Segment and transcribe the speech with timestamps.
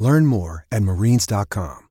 [0.00, 1.86] Learn more at marines.com.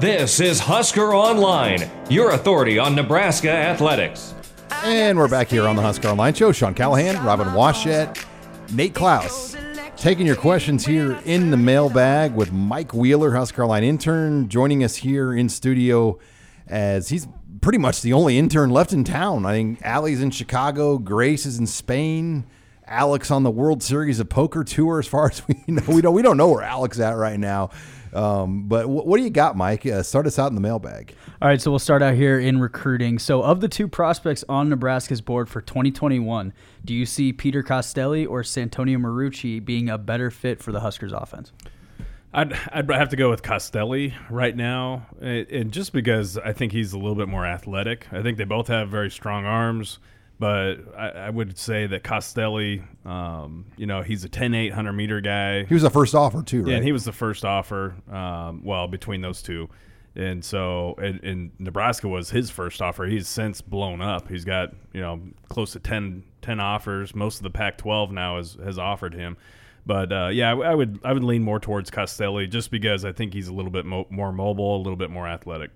[0.00, 4.34] This is Husker Online, your authority on Nebraska athletics.
[4.84, 6.52] And we're back here on the Husker Online Show.
[6.52, 8.24] Sean Callahan, Robin Washut,
[8.72, 9.56] Nate Clouse.
[9.96, 14.96] Taking your questions here in the mailbag with Mike Wheeler, Husker Online intern, joining us
[14.96, 16.18] here in studio
[16.66, 17.28] as he's
[17.60, 19.44] pretty much the only intern left in town.
[19.44, 22.46] I think Allie's in Chicago, Grace is in Spain,
[22.88, 24.98] Alex on the World Series of Poker tour.
[24.98, 27.70] As far as we know, we don't we don't know where Alex at right now.
[28.12, 29.84] Um, but w- what do you got, Mike?
[29.84, 31.14] Uh, start us out in the mailbag.
[31.40, 33.18] All right, so we'll start out here in recruiting.
[33.18, 36.52] So, of the two prospects on Nebraska's board for 2021,
[36.84, 41.12] do you see Peter Costelli or Santonio Marucci being a better fit for the Huskers
[41.12, 41.52] offense?
[42.32, 46.92] I'd, I'd have to go with Costelli right now, and just because I think he's
[46.92, 48.06] a little bit more athletic.
[48.12, 49.98] I think they both have very strong arms
[50.38, 55.20] but I, I, would say that Costelli, um, you know, he's a 10 800 meter
[55.20, 55.64] guy.
[55.64, 56.70] He was the first offer, too, right?
[56.70, 59.68] Yeah, and he was the first offer, um, well, between those two.
[60.14, 63.06] And so, and, and, Nebraska was his first offer.
[63.06, 64.28] He's since blown up.
[64.28, 67.14] He's got, you know, close to 10, 10 offers.
[67.14, 69.36] Most of the Pac 12 now has, has offered him.
[69.86, 73.12] But uh, yeah, I, I, would I would lean more towards Costelli just because I
[73.12, 75.70] think he's a little bit mo- more mobile, a little bit more athletic.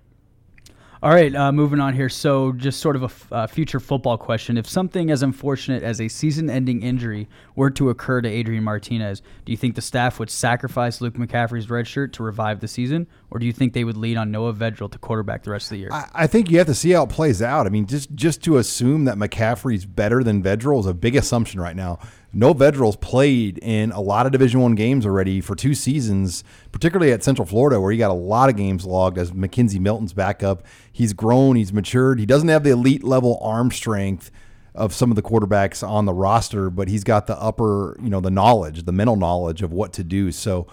[1.03, 2.07] All right, uh, moving on here.
[2.07, 4.57] So, just sort of a f- uh, future football question.
[4.57, 9.21] If something as unfortunate as a season ending injury were to occur to Adrian Martinez,
[9.43, 13.05] do you think the staff would sacrifice Luke McCaffrey's red shirt to revive the season,
[13.31, 15.71] or do you think they would lean on Noah Vedral to quarterback the rest of
[15.71, 15.89] the year?
[15.91, 17.67] I, I think you have to see how it plays out.
[17.67, 21.59] I mean, just, just to assume that McCaffrey's better than Vedral is a big assumption
[21.59, 21.99] right now.
[22.35, 27.11] Noah Vedral's played in a lot of Division One games already for two seasons, particularly
[27.11, 30.63] at Central Florida, where he got a lot of games logged as McKenzie Milton's backup.
[30.91, 32.19] He's grown, he's matured.
[32.19, 34.31] He doesn't have the elite level arm strength
[34.73, 38.19] of some of the quarterbacks on the roster, but he's got the upper, you know,
[38.19, 40.31] the knowledge, the mental knowledge of what to do.
[40.31, 40.65] So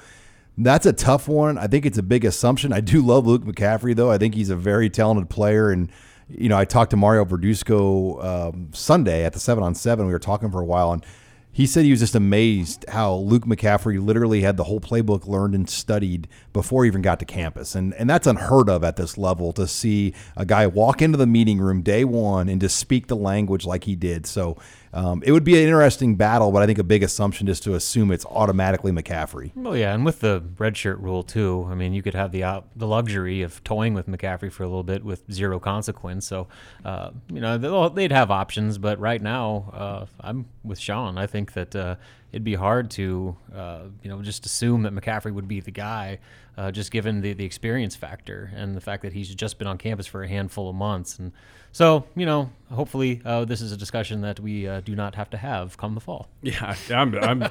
[0.56, 1.59] that's a tough one.
[1.59, 2.72] I think it's a big assumption.
[2.72, 4.10] I do love Luke McCaffrey, though.
[4.10, 5.91] I think he's a very talented player and
[6.37, 10.06] you know, I talked to Mario Verduzco um, Sunday at the seven on seven.
[10.06, 11.04] We were talking for a while, and
[11.52, 15.54] he said he was just amazed how Luke McCaffrey literally had the whole playbook learned
[15.54, 17.74] and studied before he even got to campus.
[17.74, 21.26] And and that's unheard of at this level to see a guy walk into the
[21.26, 24.26] meeting room day one and just speak the language like he did.
[24.26, 24.56] So
[24.92, 27.74] um, it would be an interesting battle, but I think a big assumption is to
[27.74, 29.52] assume it's automatically McCaffrey.
[29.54, 32.86] Well, yeah, and with the redshirt rule too, I mean, you could have the the
[32.86, 36.26] luxury of toying with McCaffrey for a little bit with zero consequence.
[36.26, 36.48] So,
[36.84, 41.18] uh, you know, they'd have options, but right now, uh, I'm with Sean.
[41.18, 41.96] I think that uh,
[42.32, 46.18] it'd be hard to, uh, you know, just assume that McCaffrey would be the guy,
[46.56, 49.78] uh, just given the the experience factor and the fact that he's just been on
[49.78, 51.32] campus for a handful of months and.
[51.72, 55.30] So, you know, hopefully uh, this is a discussion that we uh, do not have
[55.30, 56.28] to have come the fall.
[56.42, 57.44] Yeah, I'm, I'm,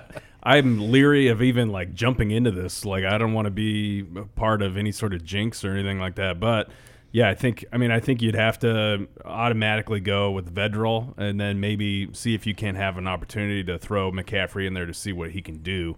[0.44, 2.84] I'm leery of even like jumping into this.
[2.84, 4.04] Like, I don't want to be
[4.36, 6.38] part of any sort of jinx or anything like that.
[6.38, 6.70] But
[7.12, 11.40] yeah, I think, I mean, I think you'd have to automatically go with Vedral and
[11.40, 14.94] then maybe see if you can have an opportunity to throw McCaffrey in there to
[14.94, 15.96] see what he can do.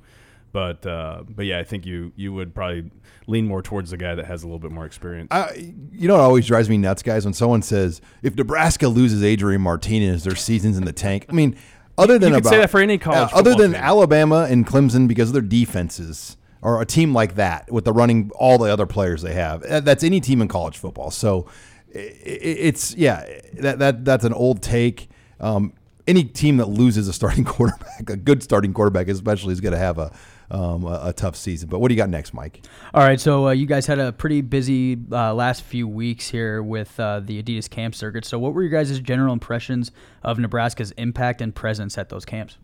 [0.54, 2.92] But uh, but yeah, I think you you would probably
[3.26, 5.30] lean more towards the guy that has a little bit more experience.
[5.32, 9.24] I, you know, it always drives me nuts, guys, when someone says if Nebraska loses
[9.24, 11.26] Adrian Martinez, their season's in the tank.
[11.30, 11.56] I mean,
[11.98, 13.82] other than you about, say that for any college, uh, other than team.
[13.82, 18.32] Alabama and Clemson because of their defenses, or a team like that with the running
[18.36, 19.64] all the other players they have.
[19.64, 21.12] Uh, that's any team in college football.
[21.12, 21.48] So
[21.94, 25.10] it's yeah, that that that's an old take.
[25.40, 25.74] Um,
[26.08, 29.80] any team that loses a starting quarterback, a good starting quarterback especially, is going to
[29.80, 30.12] have a
[30.52, 31.70] um, a, a, tough season.
[31.70, 32.62] But what do you got next, Mike?
[32.94, 36.62] All right, so uh, you guys had a pretty busy uh, last few weeks here
[36.62, 38.25] with uh, the Adidas camp circuit.
[38.25, 39.92] So, what were your guys' general impressions
[40.24, 42.57] of Nebraska's impact and presence at those camps?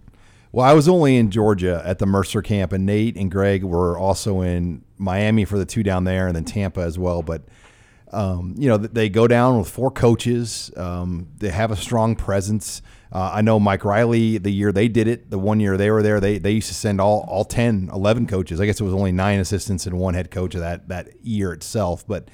[0.52, 3.98] Well, I was only in Georgia at the Mercer camp, and Nate and Greg were
[3.98, 7.22] also in Miami for the two down there, and then Tampa as well.
[7.22, 7.44] But
[8.12, 10.72] um, you know, they go down with four coaches.
[10.78, 12.82] Um, they have a strong presence.
[13.12, 16.02] Uh, I know Mike Riley, the year they did it, the one year they were
[16.02, 18.60] there, they, they used to send all, all 10, 11 coaches.
[18.60, 21.54] I guess it was only nine assistants and one head coach of that, that year
[21.54, 22.06] itself.
[22.06, 22.30] But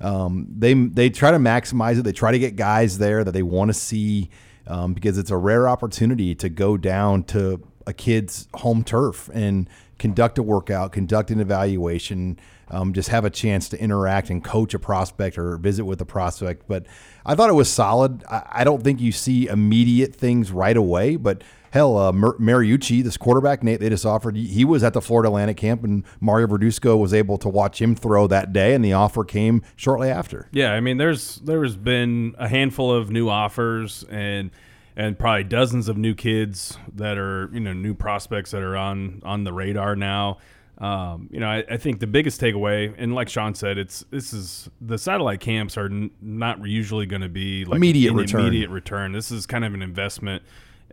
[0.00, 2.02] um, they, they try to maximize it.
[2.02, 4.30] They try to get guys there that they want to see
[4.66, 9.68] um, because it's a rare opportunity to go down to a kid's home turf and
[9.98, 14.74] conduct a workout, conduct an evaluation, um, just have a chance to interact and coach
[14.74, 16.66] a prospect or visit with a prospect.
[16.66, 16.86] But
[17.24, 18.24] I thought it was solid.
[18.30, 23.02] I, I don't think you see immediate things right away, but hell, uh, Mar- Mariucci,
[23.02, 26.04] this quarterback Nate they just offered, he, he was at the Florida Atlantic camp, and
[26.20, 30.10] Mario Verduzco was able to watch him throw that day, and the offer came shortly
[30.10, 30.48] after.
[30.52, 34.50] Yeah, I mean, there's there's been a handful of new offers and
[34.96, 39.20] and probably dozens of new kids that are you know new prospects that are on
[39.24, 40.38] on the radar now.
[40.78, 44.34] Um, you know, I, I, think the biggest takeaway, and like Sean said, it's this
[44.34, 48.42] is the satellite camps are n- not usually going to be like immediate return.
[48.42, 49.12] Immediate return.
[49.12, 50.42] This is kind of an investment,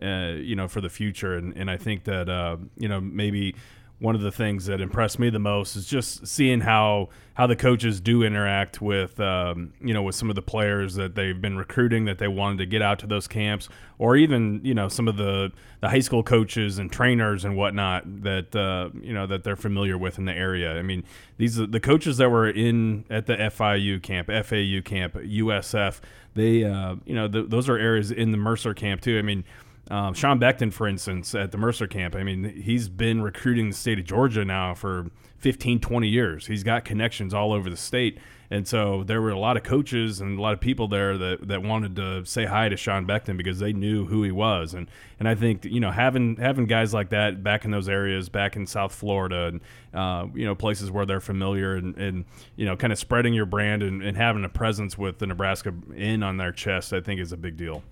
[0.04, 3.54] uh, you know, for the future, and and I think that uh, you know maybe
[4.00, 7.56] one of the things that impressed me the most is just seeing how how the
[7.56, 11.56] coaches do interact with um, you know with some of the players that they've been
[11.56, 13.68] recruiting that they wanted to get out to those camps
[13.98, 18.02] or even you know some of the the high school coaches and trainers and whatnot
[18.22, 20.76] that uh, you know that they're familiar with in the area.
[20.76, 21.04] I mean
[21.38, 26.00] these the coaches that were in at the FIU camp, FAU camp, USF.
[26.34, 29.18] They uh, you know those are areas in the Mercer camp too.
[29.18, 29.44] I mean
[29.90, 33.76] um, Sean Beckton, for instance, at the Mercer camp, I mean, he's been recruiting the
[33.76, 36.46] state of Georgia now for 15, 20 years.
[36.46, 38.18] He's got connections all over the state.
[38.50, 41.48] And so there were a lot of coaches and a lot of people there that,
[41.48, 44.74] that wanted to say hi to Sean Beckton because they knew who he was.
[44.74, 44.88] And
[45.18, 48.56] and I think you know having having guys like that back in those areas, back
[48.56, 49.60] in South Florida, and
[49.92, 52.24] uh, you know places where they're familiar, and, and
[52.56, 55.74] you know kind of spreading your brand and, and having a presence with the Nebraska
[55.96, 57.82] in on their chest, I think is a big deal.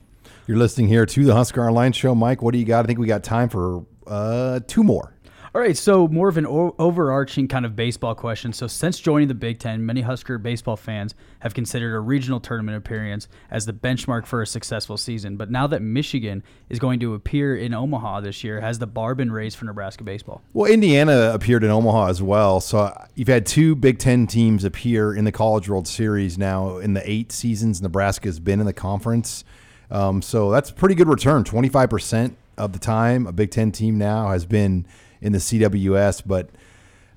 [0.49, 2.17] You're listening here to the Husker Online Show.
[2.17, 2.85] Mike, what do you got?
[2.85, 5.15] I think we got time for uh, two more.
[5.55, 8.53] All right, so more of an o- overarching kind of baseball question.
[8.53, 12.77] So, since joining the Big Ten, many Husker baseball fans have considered a regional tournament
[12.77, 15.37] appearance as the benchmark for a successful season.
[15.37, 19.15] But now that Michigan is going to appear in Omaha this year, has the bar
[19.15, 20.43] been raised for Nebraska baseball?
[20.55, 22.61] Well, Indiana appeared in Omaha as well.
[22.61, 26.95] So, you've had two Big Ten teams appear in the College World Series now in
[26.95, 29.45] the eight seasons Nebraska has been in the conference.
[29.93, 31.45] Um, so that's a pretty good return.
[31.45, 34.87] 25% of the time, a Big Ten team now has been
[35.21, 36.23] in the CWS.
[36.27, 36.51] But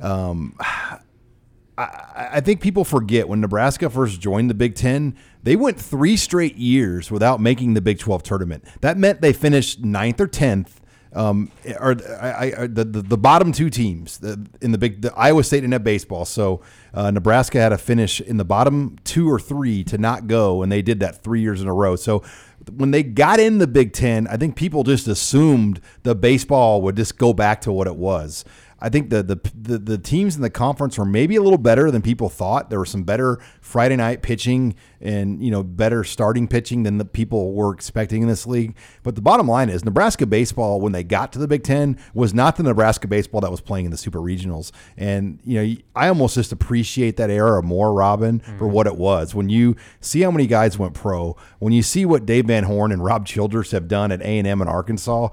[0.02, 0.56] um,
[1.78, 6.16] I, I, think people forget when Nebraska first joined the Big Ten, they went three
[6.16, 8.66] straight years without making the Big 12 tournament.
[8.82, 10.80] That meant they finished ninth or 10th.
[11.16, 14.22] Um, I, I, the, the, the bottom two teams
[14.62, 16.26] in the big the Iowa State and net baseball.
[16.26, 16.62] So
[16.94, 20.70] uh, Nebraska had to finish in the bottom two or three to not go, and
[20.70, 21.96] they did that three years in a row.
[21.96, 22.22] So
[22.70, 26.96] when they got in the Big Ten, I think people just assumed the baseball would
[26.96, 28.46] just go back to what it was.
[28.86, 31.90] I think the, the, the the teams in the conference were maybe a little better
[31.90, 32.70] than people thought.
[32.70, 37.06] There was some better Friday night pitching and you know better starting pitching than the
[37.06, 38.76] people were expecting in this league.
[39.02, 42.32] But the bottom line is Nebraska baseball when they got to the Big Ten was
[42.32, 44.72] not the Nebraska baseball that was playing in the Super Regionals.
[44.96, 48.60] And you know I almost just appreciate that era more, Robin, mm-hmm.
[48.60, 49.34] for what it was.
[49.34, 52.92] When you see how many guys went pro, when you see what Dave Van Horn
[52.92, 55.30] and Rob Childress have done at A and M in Arkansas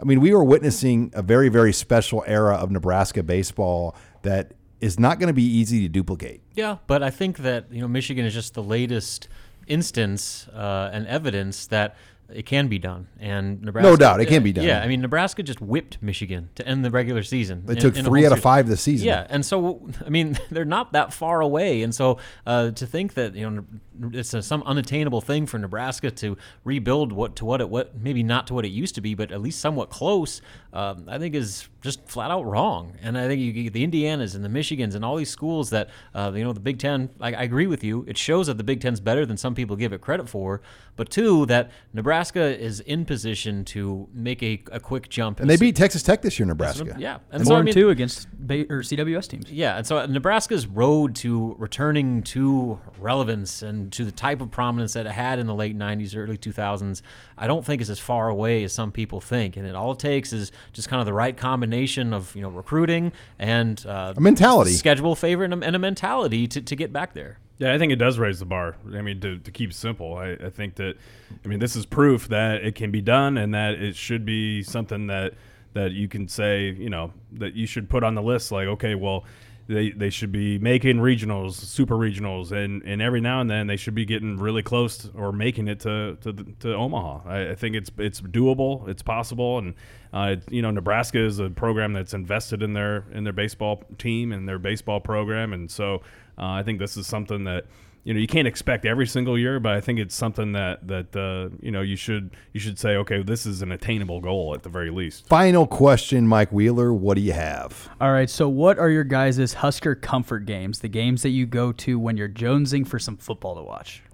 [0.00, 4.98] I mean, we were witnessing a very, very special era of Nebraska baseball that is
[4.98, 6.42] not going to be easy to duplicate.
[6.54, 9.28] Yeah, but I think that you know Michigan is just the latest
[9.66, 11.96] instance uh, and evidence that
[12.32, 13.08] it can be done.
[13.20, 14.64] And Nebraska, no doubt, it can be done.
[14.64, 17.62] Yeah, I mean, Nebraska just whipped Michigan to end the regular season.
[17.64, 19.06] They in, took in three out of five this season.
[19.06, 21.82] Yeah, and so I mean, they're not that far away.
[21.82, 23.64] And so uh, to think that you know
[24.12, 28.22] it's a, some unattainable thing for Nebraska to rebuild what to what it what maybe
[28.22, 30.40] not to what it used to be, but at least somewhat close.
[30.72, 32.96] Um, I think is just flat out wrong.
[33.00, 35.88] And I think you get the Indianas and the Michigans and all these schools that
[36.14, 37.08] uh, you know the Big Ten.
[37.20, 38.04] I, I agree with you.
[38.08, 40.60] It shows that the Big Ten's better than some people give it credit for.
[40.96, 45.40] But two, that Nebraska is in position to make a, a quick jump.
[45.40, 46.96] And they beat Texas Tech this year, Nebraska.
[46.98, 49.50] Yeah, and, and so, I mean, two against Bay, or CWS teams.
[49.50, 54.94] Yeah, and so Nebraska's road to returning to relevance and to the type of prominence
[54.94, 57.02] that it had in the late 90s, early 2000s,
[57.36, 59.56] I don't think is as far away as some people think.
[59.56, 62.48] And it all it takes is just kind of the right combination of you know
[62.48, 66.92] recruiting and uh, a mentality, schedule favor, and a, and a mentality to, to get
[66.92, 67.38] back there.
[67.58, 68.76] Yeah, I think it does raise the bar.
[68.94, 70.96] I mean, to, to keep simple, I, I think that,
[71.42, 74.62] I mean, this is proof that it can be done and that it should be
[74.62, 75.34] something that
[75.72, 78.50] that you can say, you know, that you should put on the list.
[78.50, 79.24] Like, okay, well,
[79.68, 83.76] they, they should be making regionals, super regionals, and, and every now and then they
[83.76, 87.28] should be getting really close to, or making it to to, to Omaha.
[87.28, 89.74] I, I, think it's it's doable, it's possible, and
[90.12, 94.32] uh, you know Nebraska is a program that's invested in their in their baseball team
[94.32, 95.96] and their baseball program, and so
[96.38, 97.66] uh, I think this is something that
[98.06, 101.16] you know you can't expect every single year, but I think it's something that that
[101.16, 104.62] uh, you know you should you should say, okay, this is an attainable goal at
[104.62, 105.26] the very least.
[105.26, 106.92] Final question, Mike Wheeler.
[106.94, 107.90] What do you have?
[108.00, 108.30] All right.
[108.30, 110.78] So, what are your guys' Husker comfort games?
[110.78, 114.04] The games that you go to when you're jonesing for some football to watch.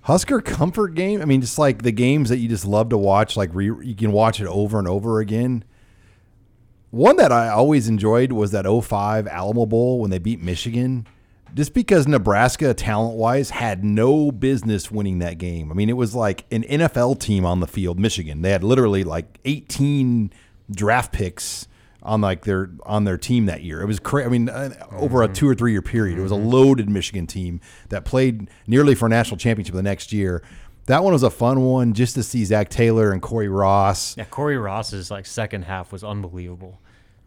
[0.00, 1.22] Husker comfort game.
[1.22, 3.94] I mean, just like the games that you just love to watch, like re- you
[3.94, 5.62] can watch it over and over again.
[6.90, 11.06] One that I always enjoyed was that 05 Alamo Bowl when they beat Michigan.
[11.54, 15.70] Just because Nebraska, talent wise, had no business winning that game.
[15.70, 18.42] I mean, it was like an NFL team on the field, Michigan.
[18.42, 20.32] They had literally like 18
[20.70, 21.66] draft picks
[22.02, 23.82] on like their on their team that year.
[23.82, 24.26] It was crazy.
[24.26, 27.26] I mean, uh, over a two or three year period, it was a loaded Michigan
[27.26, 30.42] team that played nearly for a national championship the next year.
[30.86, 34.16] That one was a fun one just to see Zac Taylor and Cory Ross.
[34.16, 36.80] Yeah, Cory Ross's like second half was unbelievable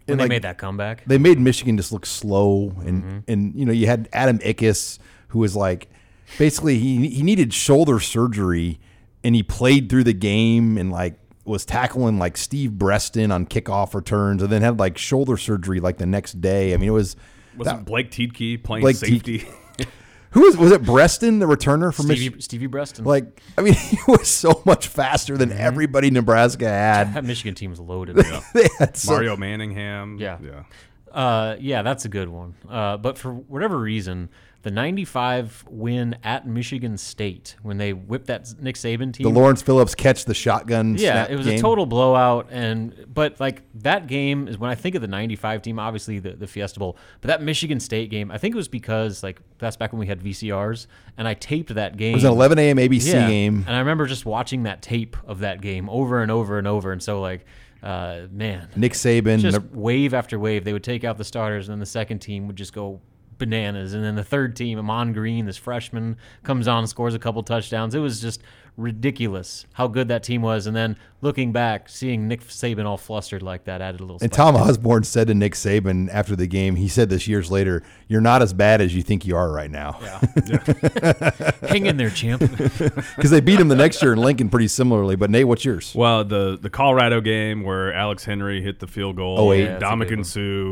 [0.09, 1.05] when And, they like, made that comeback.
[1.05, 3.19] They made Michigan just look slow, and mm-hmm.
[3.27, 4.99] and you know you had Adam Ickes
[5.29, 5.89] who was like
[6.37, 8.79] basically he he needed shoulder surgery,
[9.23, 13.93] and he played through the game and like was tackling like Steve Breaston on kickoff
[13.93, 16.73] returns, and then had like shoulder surgery like the next day.
[16.73, 17.15] I mean, it was
[17.57, 19.47] Wasn't Blake Tiedtke playing Blake safety?
[20.31, 22.41] who was was it Breaston the returner from Stevie, Michigan?
[22.41, 23.05] Stevie Breaston.
[23.05, 27.13] Like I mean, he was so much faster than everybody Nebraska had.
[27.15, 28.15] that Michigan team was loaded.
[28.53, 30.17] they had so, Mario Manningham.
[30.19, 30.37] Yeah.
[30.43, 30.63] yeah.
[31.11, 32.53] Uh, yeah, that's a good one.
[32.69, 34.29] Uh, but for whatever reason,
[34.61, 39.23] the 95 win at Michigan State when they whipped that Nick Saban team.
[39.23, 40.95] the Lawrence Phillips catch the shotgun.
[40.97, 41.57] yeah, it was game.
[41.57, 42.47] a total blowout.
[42.51, 46.31] And but like that game is when I think of the '95 team, obviously the
[46.33, 49.77] the Fiesta Bowl, but that Michigan State game, I think it was because like that's
[49.77, 50.87] back when we had VCRs,
[51.17, 52.11] and I taped that game.
[52.11, 52.77] It was an 11 a.m.
[52.77, 53.27] ABC yeah.
[53.27, 53.63] game.
[53.65, 56.91] and I remember just watching that tape of that game over and over and over.
[56.91, 57.45] And so like,
[57.81, 59.39] uh, man, Nick Saban.
[59.39, 60.65] just wave after wave.
[60.65, 62.99] They would take out the starters, and then the second team would just go
[63.39, 63.93] bananas.
[63.95, 67.41] And then the third team, Ahman Green, this freshman, comes on and scores a couple
[67.41, 67.95] touchdowns.
[67.95, 68.41] It was just
[68.77, 70.65] ridiculous how good that team was.
[70.65, 74.19] And then looking back, seeing Nick Saban all flustered like that added a little.
[74.21, 74.55] and Tom.
[74.55, 78.41] Osborne said to Nick Saban after the game, he said this years later, "You're not
[78.41, 82.41] as bad as you think you are right now." Yeah, hang in there, champ.
[83.19, 85.15] Because they beat him the next year in Lincoln pretty similarly.
[85.17, 85.93] But Nate, what's yours?
[85.93, 89.63] Well, the the Colorado game where Alex Henery hit the field goal, Oh, eight.
[89.63, 90.25] Yeah, that's a Ndamukong.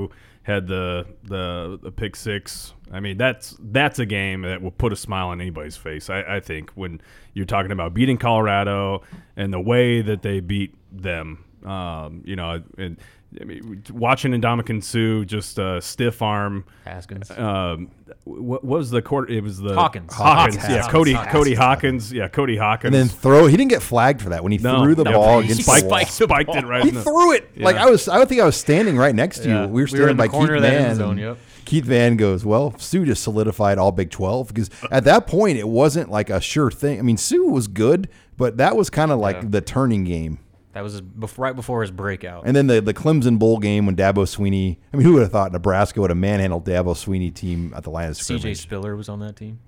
[0.10, 0.14] Suh
[0.48, 2.74] had the, the the pick six.
[2.89, 6.10] I mean, that's that's a game that will put a smile on anybody's face.
[6.10, 7.01] I, I think when
[7.34, 9.04] you're talking about beating Colorado
[9.36, 12.98] and the way that they beat them, um, you know, and
[13.40, 16.64] I mean, watching Ndamukong Suh just uh, stiff arm.
[16.86, 17.30] Haskins.
[17.32, 17.92] Um,
[18.24, 19.30] what, what was the court?
[19.30, 20.14] It was the Hawkins.
[20.14, 20.72] Hawkins, Hawkins.
[20.74, 20.92] yeah, Hawkins.
[20.94, 21.32] Cody Hawkins.
[21.34, 22.96] Cody Hawkins, yeah, Cody Hawkins.
[22.96, 23.48] And then throw.
[23.48, 25.64] He didn't get flagged for that when he No, threw the no, ball he against
[25.64, 26.06] spiked, the wall.
[26.06, 26.84] spiked it right.
[26.84, 28.08] He in the, threw it like I was.
[28.08, 29.62] I would think I was standing right next to Yeah.
[29.64, 29.68] you.
[29.68, 30.96] We We were were staring in the by corner Keith of that end Van.
[30.96, 31.38] zone, yep.
[31.66, 35.68] Keith Van goes, "Well, Suh just solidified all Big 12 because at that point it
[35.68, 36.98] wasn't like a sure thing.
[36.98, 38.08] I mean, Sue was good,
[38.38, 39.50] but that was kind of like Yeah.
[39.50, 40.40] the turning game.
[40.78, 42.44] That was his, bef- right before his breakout.
[42.46, 44.78] And then the the Clemson Bowl game when Dabo Swinney.
[44.94, 47.90] I mean, who would have thought Nebraska would have manhandled Dabo Swinney team at the
[47.90, 48.44] line of scrimmage?
[48.44, 48.58] CJ?
[48.58, 49.60] Spiller was on that team.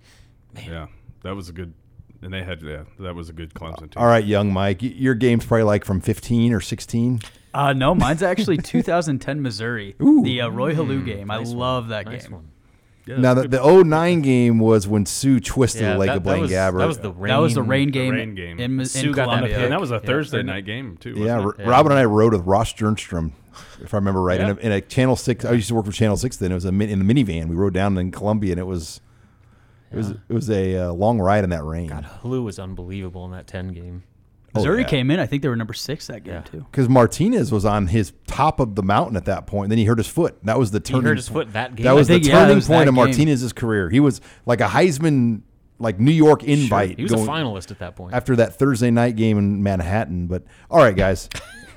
[0.55, 0.87] Yeah,
[1.23, 1.73] that was a good.
[2.21, 3.93] And they had yeah, that was a good Clemson team.
[3.97, 7.21] All right, young Mike, your game's probably like from 15 or 16.
[7.53, 11.31] Uh, no, mine's actually 2010 Missouri, the uh, Roy Helu game.
[11.31, 11.57] I Nice one.
[11.57, 12.33] love that Nice game.
[12.33, 12.51] one.
[13.17, 16.29] Now, the, the 09 game was when Suh twisted Yeah, the leg that, of that
[16.29, 16.79] Blaine was, Gabbert.
[16.79, 17.19] that was the rain.
[17.19, 17.27] Game.
[17.35, 18.59] That was the rain game, rain game.
[18.59, 19.55] in, in Suh got that Columbia.
[19.55, 19.63] pick.
[19.63, 19.99] and that was a Yeah.
[19.99, 21.11] Thursday night game too.
[21.19, 21.55] Wasn't yeah, it?
[21.59, 21.69] Yeah.
[21.69, 23.31] Robin and I rode with Ross Jernstrom,
[23.81, 25.43] if I remember right, in, a, in a Channel Six.
[25.45, 26.51] I used to work for Channel Six then.
[26.51, 27.47] It was a in the minivan.
[27.47, 29.01] We rode down in Columbia, and it was
[29.91, 31.87] it was it was a uh, long ride in that rain.
[31.87, 34.03] God, Helu was unbelievable in that 10 game.
[34.55, 34.87] Oh, Missouri yeah.
[34.87, 35.19] came in.
[35.19, 36.41] I think they were number six that game Yeah.
[36.41, 36.65] too.
[36.71, 39.69] Because Martinez was on his top of the mountain at that point.
[39.69, 40.37] Then he hurt his foot.
[40.43, 41.03] That was the He turning.
[41.05, 41.47] hurt his point.
[41.49, 41.83] foot that game.
[41.83, 43.03] That was think, the yeah, turning was point of game.
[43.05, 43.89] Martinez's career.
[43.89, 45.41] He was like a Heisman,
[45.77, 46.97] like New York invite.
[46.97, 48.13] He was going- a finalist at that point.
[48.13, 50.27] after that Thursday night game in Manhattan.
[50.27, 51.29] But all right, guys,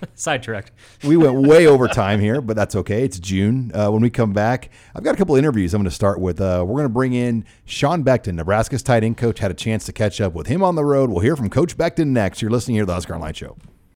[0.14, 0.72] Sidetracked.
[1.04, 3.04] we went way over time here, but that's okay.
[3.04, 3.70] It's June.
[3.74, 6.40] Uh, when we come back, I've got a couple interviews I'm going to start with.
[6.40, 9.38] Uh, we're going to bring in Sean Beckton, Nebraska's tight end coach.
[9.38, 11.10] Had a chance to catch up with him on the road.
[11.10, 12.42] We'll hear from Coach Beckton next.
[12.42, 13.56] You're listening here to the Husker Online Show.